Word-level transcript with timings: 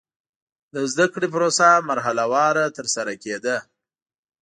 د 0.73 0.75
زده 0.91 1.05
کړې 1.13 1.27
پروسه 1.33 1.67
مرحله 1.89 2.23
وار 2.33 2.55
ترسره 2.77 3.13
کېده. 3.23 3.57